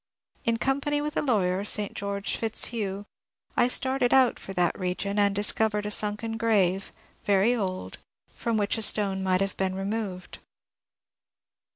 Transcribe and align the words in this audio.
In 0.45 0.57
company 0.57 0.99
with 0.99 1.15
a 1.15 1.21
lawyer, 1.21 1.63
St 1.63 1.93
Greorge 1.93 2.35
Fitzhugh, 2.35 3.05
I 3.55 3.67
started 3.67 4.11
out 4.11 4.39
for 4.39 4.51
that 4.53 4.79
region 4.79 5.19
and 5.19 5.35
discovered 5.35 5.85
a 5.85 5.91
sunken 5.91 6.37
grave, 6.37 6.91
very 7.23 7.53
old, 7.53 7.99
from 8.33 8.57
which 8.57 8.79
a 8.79 8.81
stone 8.81 9.21
might 9.21 9.41
have 9.41 9.55
been 9.57 9.75
removed. 9.75 10.39